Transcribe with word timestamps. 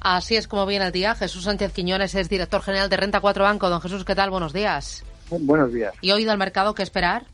Así 0.00 0.36
es 0.36 0.48
como 0.48 0.66
viene 0.66 0.86
el 0.86 0.92
día. 0.92 1.14
Jesús 1.14 1.44
Sánchez 1.44 1.72
Quiñones 1.72 2.14
es 2.14 2.28
director 2.28 2.62
general 2.62 2.88
de 2.88 2.96
Renta 2.96 3.20
4 3.20 3.44
Banco. 3.44 3.68
Don 3.68 3.80
Jesús, 3.80 4.04
¿qué 4.04 4.14
tal? 4.14 4.30
Buenos 4.30 4.52
días. 4.52 5.04
Buenos 5.30 5.72
días. 5.72 5.94
¿Y 6.00 6.10
oído 6.10 6.32
al 6.32 6.38
mercado 6.38 6.74
qué 6.74 6.82
esperar? 6.82 7.24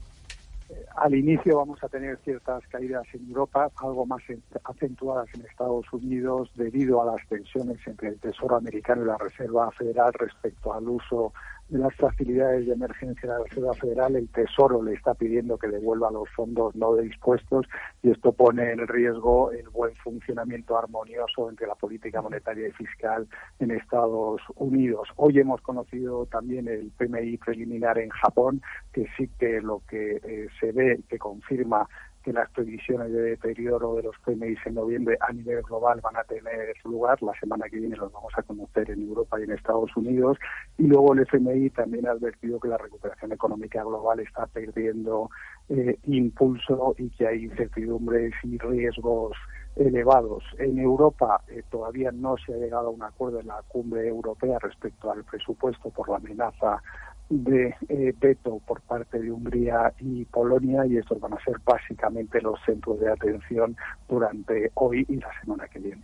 al 0.96 1.14
inicio 1.14 1.58
vamos 1.58 1.82
a 1.82 1.88
tener 1.88 2.18
ciertas 2.24 2.66
caídas 2.68 3.04
en 3.12 3.28
Europa, 3.28 3.70
algo 3.76 4.06
más 4.06 4.22
acentuadas 4.64 5.28
en 5.34 5.42
Estados 5.42 5.86
Unidos 5.92 6.50
debido 6.54 7.02
a 7.02 7.16
las 7.16 7.28
tensiones 7.28 7.78
entre 7.86 8.08
el 8.08 8.18
Tesoro 8.18 8.56
americano 8.56 9.02
y 9.02 9.06
la 9.06 9.18
Reserva 9.18 9.70
Federal 9.72 10.12
respecto 10.14 10.72
al 10.72 10.88
uso 10.88 11.32
de 11.68 11.78
las 11.78 11.94
facilidades 11.96 12.66
de 12.66 12.72
emergencia 12.72 13.22
de 13.22 13.38
la 13.38 13.44
Reserva 13.44 13.74
Federal, 13.74 14.16
el 14.16 14.28
Tesoro 14.28 14.82
le 14.82 14.92
está 14.94 15.14
pidiendo 15.14 15.58
que 15.58 15.68
devuelva 15.68 16.10
los 16.10 16.28
fondos 16.30 16.74
no 16.76 16.94
dispuestos 16.94 17.66
y 18.02 18.10
esto 18.10 18.32
pone 18.32 18.70
en 18.70 18.86
riesgo 18.86 19.50
el 19.50 19.68
buen 19.70 19.94
funcionamiento 19.96 20.78
armonioso 20.78 21.50
entre 21.50 21.66
la 21.66 21.74
política 21.74 22.22
monetaria 22.22 22.68
y 22.68 22.72
fiscal 22.72 23.26
en 23.58 23.72
Estados 23.72 24.40
Unidos. 24.54 25.08
Hoy 25.16 25.40
hemos 25.40 25.60
conocido 25.60 26.26
también 26.26 26.68
el 26.68 26.92
PMI 26.96 27.36
preliminar 27.38 27.98
en 27.98 28.10
Japón, 28.10 28.62
que 28.92 29.06
sí 29.16 29.28
que 29.38 29.60
lo 29.60 29.82
que 29.88 30.20
eh, 30.22 30.48
se 30.60 30.70
ve, 30.70 31.00
que 31.08 31.18
confirma 31.18 31.88
que 32.26 32.32
las 32.32 32.50
previsiones 32.50 33.12
de 33.12 33.22
deterioro 33.22 33.94
de 33.94 34.02
los 34.02 34.18
PMI 34.24 34.56
en 34.64 34.74
noviembre 34.74 35.16
a 35.20 35.32
nivel 35.32 35.62
global 35.62 36.00
van 36.02 36.16
a 36.16 36.24
tener 36.24 36.74
lugar. 36.84 37.22
La 37.22 37.32
semana 37.38 37.68
que 37.68 37.76
viene 37.76 37.94
los 37.94 38.10
vamos 38.10 38.32
a 38.36 38.42
conocer 38.42 38.90
en 38.90 39.02
Europa 39.02 39.38
y 39.38 39.44
en 39.44 39.52
Estados 39.52 39.96
Unidos. 39.96 40.36
Y 40.76 40.88
luego 40.88 41.14
el 41.14 41.20
FMI 41.20 41.70
también 41.70 42.08
ha 42.08 42.10
advertido 42.10 42.58
que 42.58 42.66
la 42.66 42.78
recuperación 42.78 43.30
económica 43.30 43.84
global 43.84 44.18
está 44.18 44.48
perdiendo 44.48 45.30
eh, 45.68 45.96
impulso 46.06 46.96
y 46.98 47.10
que 47.10 47.28
hay 47.28 47.44
incertidumbres 47.44 48.34
y 48.42 48.58
riesgos 48.58 49.36
elevados. 49.76 50.42
En 50.58 50.80
Europa 50.80 51.42
eh, 51.46 51.62
todavía 51.70 52.10
no 52.10 52.36
se 52.38 52.54
ha 52.54 52.56
llegado 52.56 52.88
a 52.88 52.90
un 52.90 53.04
acuerdo 53.04 53.38
en 53.38 53.46
la 53.46 53.62
cumbre 53.68 54.08
europea 54.08 54.58
respecto 54.58 55.12
al 55.12 55.22
presupuesto 55.22 55.90
por 55.90 56.08
la 56.08 56.16
amenaza 56.16 56.82
de 57.28 57.74
eh, 57.88 58.14
veto 58.18 58.60
por 58.66 58.80
parte 58.82 59.18
de 59.20 59.30
Hungría 59.30 59.92
y 60.00 60.24
Polonia 60.26 60.86
y 60.86 60.96
estos 60.96 61.20
van 61.20 61.34
a 61.34 61.44
ser 61.44 61.56
básicamente 61.64 62.40
los 62.40 62.58
centros 62.64 63.00
de 63.00 63.10
atención 63.10 63.76
durante 64.08 64.70
hoy 64.74 65.04
y 65.08 65.16
la 65.16 65.30
semana 65.40 65.66
que 65.68 65.78
viene. 65.78 66.02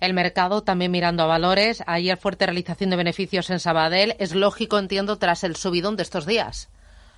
El 0.00 0.14
mercado 0.14 0.62
también 0.62 0.90
mirando 0.90 1.22
a 1.22 1.26
valores. 1.26 1.84
Ayer 1.86 2.16
fuerte 2.16 2.46
realización 2.46 2.90
de 2.90 2.96
beneficios 2.96 3.50
en 3.50 3.60
Sabadell. 3.60 4.16
Es 4.18 4.34
lógico, 4.34 4.78
entiendo, 4.78 5.16
tras 5.18 5.44
el 5.44 5.54
subidón 5.54 5.96
de 5.96 6.02
estos 6.02 6.26
días 6.26 6.70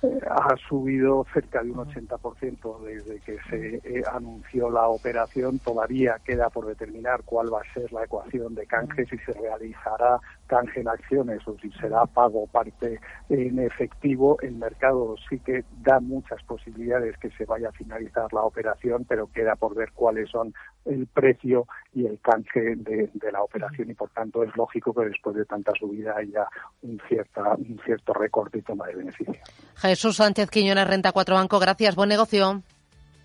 ha 0.03 0.55
subido 0.67 1.25
cerca 1.31 1.61
de 1.61 1.71
un 1.71 1.77
80% 1.77 2.79
desde 2.81 3.19
que 3.19 3.37
se 3.49 3.75
eh, 3.83 4.03
anunció 4.11 4.69
la 4.69 4.87
operación. 4.87 5.59
Todavía 5.59 6.17
queda 6.25 6.49
por 6.49 6.65
determinar 6.65 7.21
cuál 7.23 7.53
va 7.53 7.61
a 7.61 7.73
ser 7.73 7.91
la 7.93 8.03
ecuación 8.03 8.55
de 8.55 8.65
canje, 8.65 9.05
si 9.05 9.17
se 9.19 9.33
realizará 9.33 10.19
canje 10.47 10.81
en 10.81 10.87
acciones 10.87 11.47
o 11.47 11.55
si 11.59 11.71
será 11.73 12.05
pago 12.05 12.47
parte 12.47 12.99
en 13.29 13.59
efectivo. 13.59 14.37
El 14.41 14.55
mercado 14.55 15.15
sí 15.29 15.39
que 15.39 15.63
da 15.83 15.99
muchas 15.99 16.41
posibilidades 16.43 17.17
que 17.17 17.29
se 17.31 17.45
vaya 17.45 17.69
a 17.69 17.73
finalizar 17.73 18.33
la 18.33 18.41
operación, 18.41 19.05
pero 19.07 19.27
queda 19.27 19.55
por 19.55 19.75
ver 19.75 19.91
cuáles 19.93 20.29
son 20.29 20.53
el 20.85 21.07
precio 21.07 21.67
y 21.93 22.05
el 22.05 22.19
canje 22.19 22.75
de, 22.75 23.09
la 23.31 23.43
operación 23.43 23.89
y 23.89 23.93
por 23.93 24.09
tanto 24.09 24.43
es 24.43 24.55
lógico 24.55 24.93
que 24.93 25.05
después 25.05 25.35
de 25.35 25.45
tanta 25.45 25.71
subida 25.77 26.15
haya 26.17 26.47
un, 26.81 26.99
cierta, 27.07 27.55
un 27.55 27.79
cierto 27.85 28.13
recorte 28.13 28.59
y 28.59 28.61
toma 28.61 28.87
de 28.87 28.95
beneficio. 28.95 29.35
Jesús 29.75 30.17
Sánchez 30.17 30.49
Quiñones, 30.49 30.87
Renta 30.87 31.11
4 31.11 31.35
Banco. 31.35 31.59
Gracias. 31.59 31.95
Buen 31.95 32.09
negocio. 32.09 32.61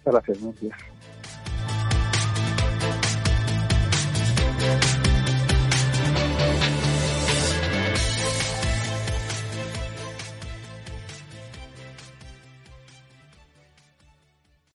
Gracias. 0.04 0.40
Buenos 0.40 0.60
días. 0.60 0.95